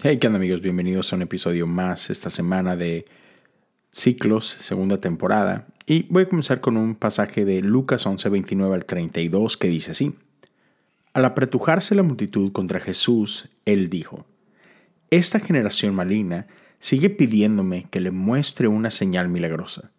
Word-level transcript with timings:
Hey, 0.00 0.18
¿qué 0.18 0.26
onda 0.26 0.38
amigos? 0.38 0.62
Bienvenidos 0.62 1.12
a 1.12 1.16
un 1.16 1.22
episodio 1.22 1.66
más 1.66 2.08
esta 2.08 2.30
semana 2.30 2.76
de 2.76 3.04
Ciclos, 3.92 4.46
segunda 4.46 4.98
temporada. 4.98 5.66
Y 5.86 6.06
voy 6.08 6.24
a 6.24 6.28
comenzar 6.28 6.60
con 6.60 6.76
un 6.76 6.96
pasaje 6.96 7.44
de 7.44 7.60
Lucas 7.60 8.04
11, 8.06 8.28
29 8.30 8.74
al 8.74 8.84
32 8.86 9.56
que 9.58 9.68
dice 9.68 9.90
así. 9.92 10.14
Al 11.12 11.26
apretujarse 11.26 11.94
la 11.94 12.02
multitud 12.02 12.52
contra 12.52 12.80
Jesús, 12.80 13.50
él 13.64 13.90
dijo, 13.90 14.26
Esta 15.10 15.38
generación 15.38 15.94
maligna 15.94 16.46
sigue 16.80 17.10
pidiéndome 17.10 17.86
que 17.90 18.00
le 18.00 18.10
muestre 18.10 18.68
una 18.68 18.90
señal 18.90 19.28
milagrosa, 19.28 19.92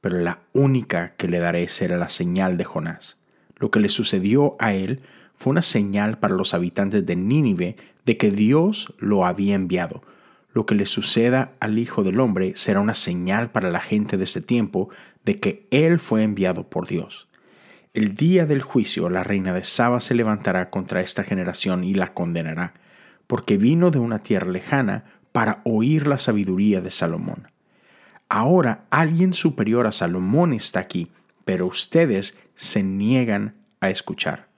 pero 0.00 0.18
la 0.18 0.38
única 0.52 1.14
que 1.16 1.28
le 1.28 1.40
daré 1.40 1.68
será 1.68 1.98
la 1.98 2.08
señal 2.08 2.56
de 2.56 2.64
Jonás. 2.64 3.18
Lo 3.56 3.70
que 3.70 3.80
le 3.80 3.88
sucedió 3.88 4.56
a 4.60 4.72
él 4.72 5.02
fue 5.36 5.50
una 5.50 5.62
señal 5.62 6.18
para 6.18 6.34
los 6.34 6.54
habitantes 6.54 7.04
de 7.04 7.16
Nínive 7.16 7.76
de 8.04 8.16
que 8.16 8.30
Dios 8.30 8.94
lo 8.98 9.26
había 9.26 9.54
enviado. 9.54 10.02
Lo 10.52 10.66
que 10.66 10.74
le 10.74 10.86
suceda 10.86 11.52
al 11.60 11.78
Hijo 11.78 12.02
del 12.02 12.20
Hombre 12.20 12.52
será 12.56 12.80
una 12.80 12.94
señal 12.94 13.50
para 13.50 13.70
la 13.70 13.80
gente 13.80 14.16
de 14.16 14.24
ese 14.24 14.42
tiempo 14.42 14.90
de 15.24 15.40
que 15.40 15.66
Él 15.70 15.98
fue 15.98 16.22
enviado 16.22 16.68
por 16.68 16.86
Dios. 16.86 17.28
El 17.94 18.14
día 18.14 18.46
del 18.46 18.62
juicio 18.62 19.08
la 19.08 19.24
reina 19.24 19.52
de 19.52 19.64
Saba 19.64 20.00
se 20.00 20.14
levantará 20.14 20.70
contra 20.70 21.00
esta 21.00 21.24
generación 21.24 21.84
y 21.84 21.94
la 21.94 22.14
condenará, 22.14 22.74
porque 23.26 23.56
vino 23.56 23.90
de 23.90 23.98
una 23.98 24.20
tierra 24.20 24.50
lejana 24.50 25.04
para 25.32 25.60
oír 25.64 26.06
la 26.06 26.18
sabiduría 26.18 26.80
de 26.80 26.90
Salomón. 26.90 27.48
Ahora 28.28 28.86
alguien 28.90 29.34
superior 29.34 29.86
a 29.86 29.92
Salomón 29.92 30.54
está 30.54 30.80
aquí, 30.80 31.10
pero 31.44 31.66
ustedes 31.66 32.38
se 32.54 32.82
niegan 32.82 33.56
a 33.80 33.90
escuchar. 33.90 34.51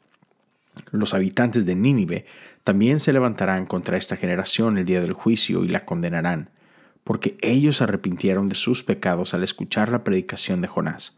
Los 0.90 1.14
habitantes 1.14 1.66
de 1.66 1.74
Nínive 1.74 2.26
también 2.62 3.00
se 3.00 3.12
levantarán 3.12 3.66
contra 3.66 3.96
esta 3.96 4.16
generación 4.16 4.78
el 4.78 4.84
día 4.84 5.00
del 5.00 5.12
juicio 5.12 5.64
y 5.64 5.68
la 5.68 5.84
condenarán, 5.84 6.50
porque 7.04 7.36
ellos 7.42 7.82
arrepintieron 7.82 8.48
de 8.48 8.54
sus 8.54 8.82
pecados 8.82 9.34
al 9.34 9.44
escuchar 9.44 9.90
la 9.90 10.04
predicación 10.04 10.60
de 10.60 10.68
Jonás. 10.68 11.16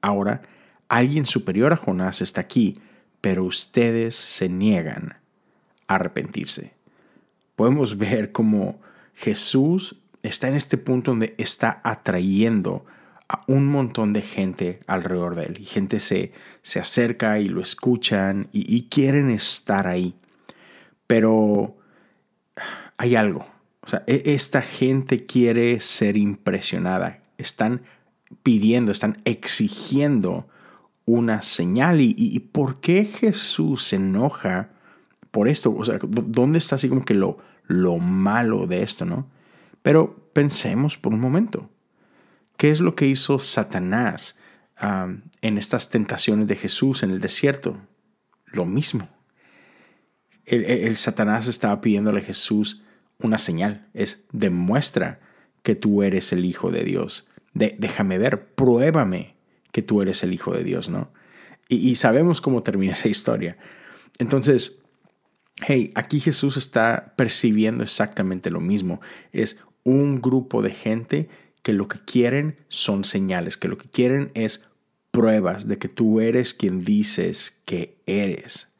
Ahora, 0.00 0.42
alguien 0.88 1.24
superior 1.24 1.72
a 1.72 1.76
Jonás 1.76 2.20
está 2.20 2.40
aquí, 2.40 2.80
pero 3.20 3.44
ustedes 3.44 4.14
se 4.14 4.48
niegan 4.48 5.16
a 5.86 5.94
arrepentirse. 5.94 6.74
Podemos 7.56 7.98
ver 7.98 8.32
cómo 8.32 8.80
Jesús 9.14 9.96
está 10.22 10.48
en 10.48 10.54
este 10.54 10.78
punto 10.78 11.12
donde 11.12 11.34
está 11.38 11.80
atrayendo 11.84 12.84
a 13.28 13.42
un 13.46 13.66
montón 13.66 14.12
de 14.12 14.22
gente 14.22 14.80
alrededor 14.86 15.34
de 15.34 15.44
él. 15.44 15.58
Y 15.60 15.64
gente 15.64 16.00
se, 16.00 16.32
se 16.62 16.80
acerca 16.80 17.38
y 17.38 17.48
lo 17.48 17.60
escuchan 17.60 18.48
y, 18.52 18.88
quieren 18.88 19.30
estar 19.30 19.86
ahí. 19.86 20.14
Pero 21.06 21.76
hay 22.96 23.16
algo. 23.16 23.46
O 23.82 23.88
sea, 23.88 24.02
e, 24.06 24.22
esta 24.26 24.62
gente 24.62 25.26
quiere 25.26 25.78
ser 25.80 26.16
impresionada. 26.16 27.20
Están 27.36 27.82
pidiendo, 28.42 28.92
están 28.92 29.18
exigiendo 29.24 30.48
una 31.04 31.42
señal. 31.42 32.00
¿Y, 32.00 32.14
y 32.16 32.38
por 32.40 32.80
qué 32.80 33.04
Jesús 33.04 33.84
se 33.84 33.96
enoja 33.96 34.70
por 35.30 35.48
esto? 35.48 35.74
O 35.76 35.84
sea, 35.84 35.98
¿dónde 36.02 36.58
está 36.58 36.76
así 36.76 36.88
como 36.88 37.04
que 37.04 37.14
lo, 37.14 37.38
lo 37.66 37.98
malo 37.98 38.66
de 38.66 38.82
esto, 38.82 39.04
no? 39.04 39.28
Pero 39.82 40.30
pensemos 40.32 40.96
por 40.96 41.12
un 41.12 41.20
momento. 41.20 41.70
¿Qué 42.58 42.70
es 42.70 42.80
lo 42.80 42.96
que 42.96 43.06
hizo 43.06 43.38
Satanás 43.38 44.36
en 45.40 45.58
estas 45.58 45.90
tentaciones 45.90 46.48
de 46.48 46.56
Jesús 46.56 47.04
en 47.04 47.12
el 47.12 47.20
desierto? 47.20 47.80
Lo 48.46 48.66
mismo. 48.66 49.08
El, 50.44 50.96
Satanás 50.96 51.46
estaba 51.46 51.80
pidiéndole 51.80 52.20
a 52.20 52.24
Jesús 52.24 52.82
una 53.20 53.38
señal. 53.38 53.88
Es 53.94 54.24
demuestra 54.32 55.20
que 55.62 55.76
tú 55.76 56.02
eres 56.02 56.32
el 56.32 56.44
Hijo 56.44 56.72
de 56.72 56.82
Dios. 56.82 57.28
déjame 57.54 58.18
ver, 58.18 58.52
pruébame 58.54 59.36
que 59.70 59.82
tú 59.82 60.02
eres 60.02 60.24
el 60.24 60.34
Hijo 60.34 60.52
de 60.52 60.64
Dios, 60.64 60.88
¿no? 60.88 61.12
Y, 61.68 61.88
y 61.88 61.94
sabemos 61.94 62.40
cómo 62.40 62.64
termina 62.64 62.94
esa 62.94 63.08
historia. 63.08 63.56
Entonces, 64.18 64.82
hey, 65.64 65.92
aquí 65.94 66.18
Jesús 66.18 66.56
está 66.56 67.14
percibiendo 67.16 67.84
exactamente 67.84 68.50
lo 68.50 68.60
mismo. 68.60 69.00
Es 69.32 69.62
un 69.84 70.20
grupo 70.20 70.60
de 70.60 70.72
gente 70.72 71.28
que 71.68 71.74
lo 71.74 71.86
que 71.86 71.98
quieren 71.98 72.56
son 72.68 73.04
señales, 73.04 73.58
que 73.58 73.68
lo 73.68 73.76
que 73.76 73.90
quieren 73.90 74.30
es 74.32 74.70
pruebas 75.10 75.68
de 75.68 75.76
que 75.76 75.88
tú 75.90 76.18
eres 76.18 76.54
quien 76.54 76.82
dices 76.82 77.60
que 77.66 78.00
eres. 78.06 78.72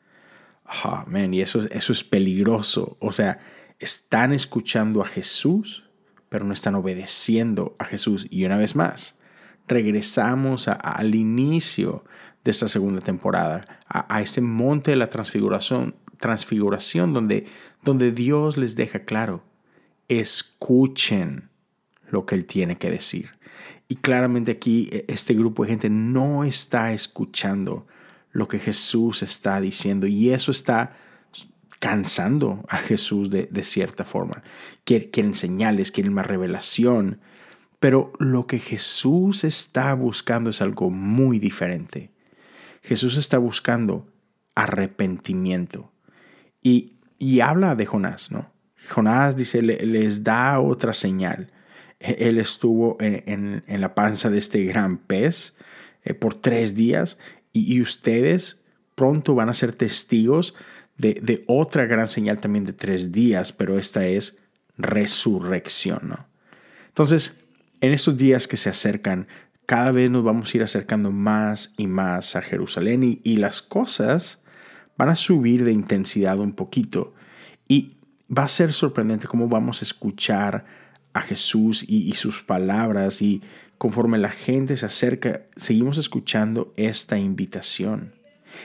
Ah, 0.64 1.04
y 1.12 1.42
eso, 1.42 1.58
eso 1.70 1.92
es 1.92 2.02
peligroso. 2.02 2.96
O 2.98 3.12
sea, 3.12 3.40
están 3.78 4.32
escuchando 4.32 5.02
a 5.02 5.04
Jesús, 5.04 5.84
pero 6.30 6.46
no 6.46 6.54
están 6.54 6.76
obedeciendo 6.76 7.76
a 7.78 7.84
Jesús. 7.84 8.26
Y 8.30 8.46
una 8.46 8.56
vez 8.56 8.74
más, 8.74 9.20
regresamos 9.66 10.68
al 10.68 11.14
inicio 11.14 12.06
de 12.42 12.52
esta 12.52 12.68
segunda 12.68 13.02
temporada, 13.02 13.66
a, 13.86 14.16
a 14.16 14.22
ese 14.22 14.40
monte 14.40 14.92
de 14.92 14.96
la 14.96 15.10
transfiguración, 15.10 15.94
transfiguración 16.16 17.12
donde, 17.12 17.48
donde 17.82 18.12
Dios 18.12 18.56
les 18.56 18.76
deja 18.76 19.00
claro, 19.00 19.44
escuchen 20.08 21.50
lo 22.10 22.26
que 22.26 22.34
él 22.34 22.44
tiene 22.44 22.76
que 22.76 22.90
decir. 22.90 23.38
Y 23.88 23.96
claramente 23.96 24.52
aquí 24.52 24.88
e, 24.92 25.04
este 25.08 25.34
grupo 25.34 25.64
de 25.64 25.70
gente 25.70 25.90
no 25.90 26.44
está 26.44 26.92
escuchando 26.92 27.86
lo 28.30 28.46
que 28.48 28.58
Jesús 28.58 29.22
está 29.22 29.60
diciendo 29.60 30.06
y 30.06 30.30
eso 30.30 30.50
está 30.50 30.92
cansando 31.80 32.64
a 32.68 32.76
Jesús 32.76 33.30
de, 33.30 33.62
cierta 33.62 34.04
forma. 34.04 34.42
Quieren 34.84 35.34
señales, 35.34 35.90
quieren 35.90 36.12
más 36.12 36.26
revelación, 36.26 37.20
pero 37.78 38.12
lo 38.18 38.46
que 38.46 38.58
Jesús 38.58 39.44
está 39.44 39.94
buscando 39.94 40.50
es 40.50 40.60
algo 40.60 40.90
muy 40.90 41.38
diferente. 41.38 42.10
Jesús 42.82 43.16
está 43.16 43.38
buscando 43.38 44.08
arrepentimiento 44.54 45.92
y, 46.62 46.98
y 47.18 47.40
habla 47.40 47.76
de 47.76 47.86
Jonás, 47.86 48.32
¿no? 48.32 48.52
Jonás 48.88 49.36
dice, 49.36 49.62
les 49.62 50.24
da 50.24 50.60
otra 50.60 50.92
señal 50.94 51.52
él 52.00 52.38
estuvo 52.38 52.96
en, 53.00 53.62
la 53.66 53.94
panza 53.94 54.30
de 54.30 54.38
este 54.38 54.64
gran 54.64 54.98
pez 54.98 55.56
eh, 56.04 56.14
por 56.14 56.34
tres 56.34 56.74
días 56.74 57.18
y, 57.52 57.80
ustedes 57.80 58.60
pronto 58.94 59.34
van 59.34 59.48
a 59.48 59.54
ser 59.54 59.72
testigos 59.72 60.54
de, 60.96 61.44
otra 61.46 61.86
gran 61.86 62.06
señal 62.06 62.40
también 62.40 62.64
de 62.64 62.72
tres 62.72 63.10
días, 63.12 63.52
pero 63.52 63.78
esta 63.78 64.06
es 64.06 64.38
resurrección. 64.76 66.14
Entonces, 66.88 67.40
en 67.80 67.92
estos 67.92 68.16
días 68.16 68.46
que 68.46 68.56
se 68.56 68.70
acercan, 68.70 69.26
cada 69.66 69.92
vez 69.92 70.10
nos 70.10 70.24
vamos 70.24 70.52
a 70.52 70.56
ir 70.56 70.62
acercando 70.62 71.10
más 71.10 71.74
y 71.76 71.86
más 71.86 72.36
a 72.36 72.42
Jerusalén 72.42 73.02
y, 73.02 73.20
y 73.24 73.36
las 73.36 73.62
cosas 73.62 74.42
van 74.96 75.08
a 75.08 75.16
subir 75.16 75.64
de 75.64 75.72
intensidad 75.72 76.38
un 76.38 76.52
poquito 76.52 77.14
y 77.68 77.96
va 78.36 78.44
a 78.44 78.48
ser 78.48 78.72
sorprendente 78.72 79.26
cómo 79.26 79.48
vamos 79.48 79.82
a 79.82 79.84
escuchar 79.84 80.64
a 81.12 81.22
Jesús 81.22 81.84
y, 81.88 82.12
sus 82.14 82.42
palabras 82.42 83.22
y 83.22 83.42
conforme 83.78 84.18
la 84.18 84.30
gente 84.30 84.76
se 84.76 84.86
acerca, 84.86 85.42
seguimos 85.56 85.98
escuchando 85.98 86.72
esta 86.76 87.18
invitación. 87.18 88.12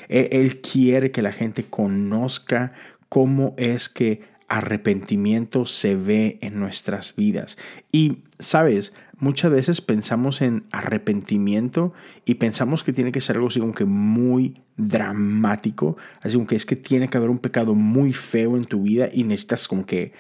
E, 0.10 0.30
él 0.34 0.62
quiere 0.62 1.12
que 1.12 1.22
la 1.22 1.32
gente 1.32 1.64
conozca 1.64 2.74
cómo 3.10 3.54
es 3.58 3.90
que 3.90 4.22
arrepentimiento 4.48 5.66
se 5.66 5.96
ve 5.96 6.38
en 6.42 6.60
nuestras 6.60 7.16
vidas. 7.16 7.58
Y, 7.92 8.20
sabes, 8.38 8.94
muchas 9.18 9.52
veces 9.52 9.82
pensamos 9.82 10.42
en 10.42 10.66
arrepentimiento 10.72 11.94
y 12.26 12.36
pensamos 12.36 12.84
que 12.84 12.94
tiene 12.94 13.12
que 13.12 13.22
ser 13.22 13.38
algo 13.38 13.48
así 13.48 13.60
como 13.60 13.74
que 13.74 13.86
muy 13.86 14.62
dramático, 14.78 15.98
así 16.22 16.36
como 16.36 16.48
que 16.48 16.56
es 16.56 16.66
que 16.66 16.76
tiene 16.76 17.08
que 17.08 17.18
haber 17.18 17.30
un 17.30 17.40
pecado 17.40 17.74
muy 17.74 18.14
feo 18.14 18.58
en 18.58 18.66
tu 18.66 18.84
vida 18.84 19.10
y 19.12 19.24
necesitas 19.24 19.68
como 19.68 19.86
que 19.86 20.14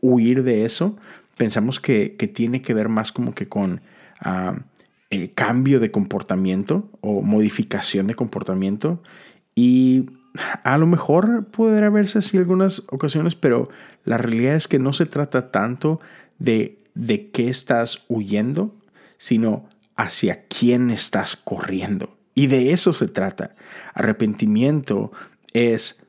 huir 0.00 0.42
de 0.42 0.64
eso, 0.64 0.96
pensamos 1.36 1.80
que, 1.80 2.10
tiene 2.34 2.62
que 2.62 2.74
ver 2.74 2.88
más 2.88 3.12
como 3.12 3.34
que 3.34 3.48
con 3.48 3.80
ah, 4.20 4.58
el 5.10 5.34
cambio 5.34 5.80
de 5.80 5.90
comportamiento 5.90 6.90
o 7.00 7.22
modificación 7.22 8.06
de 8.06 8.14
comportamiento. 8.14 9.02
Y 9.54 10.06
a 10.64 10.78
lo 10.78 10.86
mejor 10.86 11.46
podrá 11.46 11.90
verse 11.90 12.18
así 12.18 12.38
algunas 12.38 12.82
ocasiones, 12.88 13.34
pero 13.34 13.68
la 14.04 14.18
realidad 14.18 14.56
es 14.56 14.68
que 14.68 14.78
no 14.78 14.92
se 14.92 15.06
trata 15.06 15.50
tanto 15.50 16.00
de, 16.38 16.78
de 16.94 17.30
qué 17.30 17.48
estás 17.48 18.04
huyendo, 18.08 18.74
sino 19.18 19.68
hacia 19.96 20.46
quién 20.46 20.90
estás 20.90 21.36
corriendo. 21.36 22.16
Y 22.34 22.46
de 22.46 22.72
eso 22.72 22.92
se 22.92 23.08
trata. 23.08 23.54
Arrepentimiento 23.94 25.12
es 25.52 26.01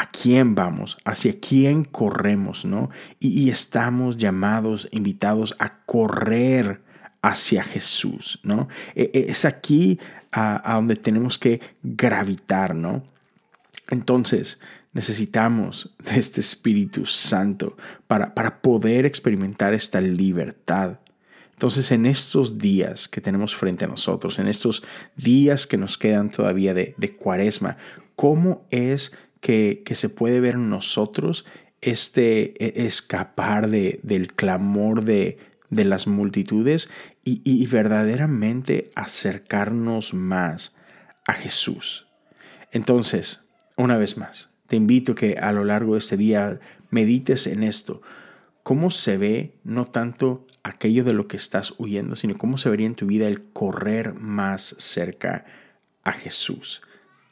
a 0.00 0.06
quién 0.06 0.54
vamos, 0.54 0.96
hacia 1.04 1.38
quién 1.38 1.84
corremos, 1.84 2.64
¿no? 2.64 2.88
Y, 3.18 3.50
estamos 3.50 4.16
llamados, 4.16 4.88
invitados 4.92 5.54
a 5.58 5.84
correr 5.84 6.80
hacia 7.20 7.62
Jesús, 7.62 8.40
¿no? 8.42 8.66
E, 8.94 9.10
e, 9.12 9.26
es 9.30 9.44
aquí 9.44 10.00
a, 10.32 10.72
donde 10.74 10.96
tenemos 10.96 11.36
que 11.36 11.60
gravitar, 11.82 12.74
¿no? 12.74 13.04
Entonces, 13.90 14.58
Necesitamos 14.92 15.94
de 16.02 16.18
este 16.18 16.40
Espíritu 16.40 17.06
Santo 17.06 17.76
para, 18.08 18.34
para 18.34 18.60
poder 18.60 19.06
experimentar 19.06 19.72
esta 19.72 20.00
libertad. 20.00 20.98
Entonces 21.52 21.92
en 21.92 22.06
estos 22.06 22.58
días 22.58 23.06
que 23.06 23.20
tenemos 23.20 23.54
frente 23.54 23.84
a 23.84 23.88
nosotros, 23.88 24.40
en 24.40 24.48
estos 24.48 24.82
días 25.14 25.68
que 25.68 25.76
nos 25.76 25.96
quedan 25.96 26.28
todavía 26.30 26.74
de, 26.74 26.96
de 26.98 27.14
cuaresma, 27.14 27.76
¿cómo 28.16 28.66
es 28.72 29.12
que, 29.40 29.82
que, 29.84 29.94
se 29.94 30.08
puede 30.08 30.40
ver 30.40 30.54
en 30.54 30.70
nosotros 30.70 31.46
este 31.80 32.54
e, 32.64 32.86
escapar 32.86 33.68
de, 33.70 34.00
del 34.02 34.32
clamor 34.34 35.04
de, 35.04 35.38
de 35.70 35.84
las 35.84 36.06
multitudes 36.06 36.90
y, 37.24 37.40
y 37.44 37.66
verdaderamente 37.66 38.90
acercarnos 38.94 40.14
más 40.14 40.76
a 41.26 41.32
Jesús? 41.32 42.06
Entonces, 42.72 43.44
una 43.76 43.96
vez 43.96 44.16
más, 44.16 44.50
te 44.66 44.76
invito 44.76 45.14
que 45.14 45.38
a 45.38 45.52
lo 45.52 45.64
largo 45.64 45.94
de 45.94 45.98
este 46.00 46.16
día 46.16 46.60
medites 46.90 47.46
en 47.46 47.62
esto. 47.62 48.02
¿Cómo 48.62 48.90
se 48.90 49.16
ve 49.16 49.58
no 49.64 49.86
tanto 49.86 50.46
aquello 50.62 51.04
de 51.04 51.14
lo 51.14 51.26
que 51.28 51.36
estás 51.36 51.74
huyendo, 51.78 52.16
sino 52.16 52.36
cómo 52.36 52.58
se 52.58 52.70
vería 52.70 52.86
en 52.86 52.94
tu 52.94 53.06
vida 53.06 53.28
el 53.28 53.42
correr 53.42 54.14
más 54.14 54.76
cerca 54.78 55.44
a 56.02 56.12
Jesús, 56.12 56.82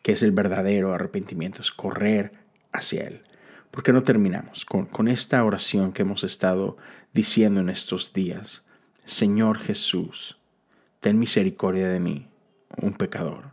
que 0.02 0.12
es 0.12 0.22
el 0.22 0.32
verdadero 0.32 0.94
arrepentimiento, 0.94 1.62
es 1.62 1.70
correr 1.70 2.32
hacia 2.72 3.06
Él? 3.06 3.22
¿Por 3.70 3.82
qué 3.82 3.92
no 3.92 4.02
terminamos 4.02 4.64
con, 4.64 4.86
con 4.86 5.08
esta 5.08 5.44
oración 5.44 5.92
que 5.92 6.02
hemos 6.02 6.24
estado 6.24 6.76
diciendo 7.12 7.60
en 7.60 7.68
estos 7.68 8.12
días? 8.12 8.62
Señor 9.04 9.58
Jesús, 9.58 10.38
ten 11.00 11.18
misericordia 11.18 11.88
de 11.88 12.00
mí, 12.00 12.28
un 12.82 12.94
pecador. 12.94 13.52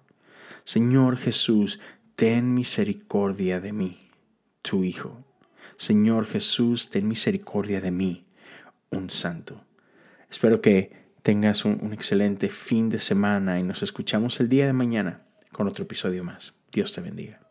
Señor 0.64 1.18
Jesús, 1.18 1.80
ten 2.16 2.54
misericordia 2.54 3.60
de 3.60 3.74
mí, 3.74 4.10
tu 4.62 4.84
Hijo. 4.84 5.24
Señor 5.78 6.26
Jesús, 6.26 6.90
ten 6.90 7.08
misericordia 7.08 7.82
de 7.82 7.92
mí, 7.92 8.26
un 8.90 9.10
santo. 9.10 9.64
Espero 10.30 10.62
que 10.62 11.06
tengas 11.22 11.66
un, 11.66 11.80
un, 11.82 11.94
excelente 11.94 12.50
fin 12.50 12.90
de 12.90 13.00
semana 13.00 13.60
y 13.60 13.64
nos 13.64 13.84
escuchamos 13.84 14.40
el 14.40 14.48
día 14.48 14.66
de 14.66 14.74
mañana 14.74 15.26
con 15.56 15.70
otro 15.70 15.86
episodio 15.86 16.22
más. 16.24 16.54
Dios 16.72 16.92
te 16.92 17.00
bendiga. 17.00 17.45